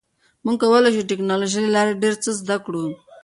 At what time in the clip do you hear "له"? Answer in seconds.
1.65-1.71